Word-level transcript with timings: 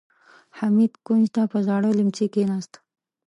حميد 0.59 0.93
کونج 1.05 1.25
ته 1.35 1.41
پر 1.51 1.61
زاړه 1.67 1.89
ليمڅي 1.97 2.25
کېناست. 2.33 2.73